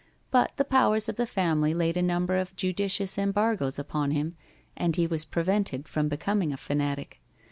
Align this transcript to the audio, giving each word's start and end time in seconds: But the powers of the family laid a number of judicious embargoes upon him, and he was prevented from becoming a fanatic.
But 0.31 0.53
the 0.57 0.65
powers 0.65 1.07
of 1.09 1.15
the 1.17 1.27
family 1.27 1.75
laid 1.75 1.95
a 1.95 2.01
number 2.01 2.35
of 2.35 2.55
judicious 2.55 3.19
embargoes 3.19 3.77
upon 3.77 4.09
him, 4.09 4.35
and 4.75 4.95
he 4.95 5.05
was 5.05 5.25
prevented 5.25 5.87
from 5.87 6.07
becoming 6.07 6.51
a 6.51 6.57
fanatic. 6.57 7.21